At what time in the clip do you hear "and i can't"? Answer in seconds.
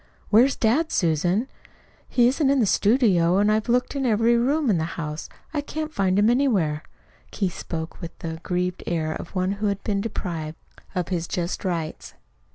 5.53-5.93